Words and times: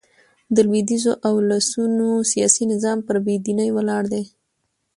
د 0.55 0.57
لوېدیځو 0.67 1.11
اولسونو 1.29 2.07
سیاسي 2.31 2.63
نظام 2.73 2.97
پر 3.07 3.15
بې 3.25 3.35
دينۍ 3.45 3.69
ولاړ 3.73 4.03
دئ. 4.13 4.25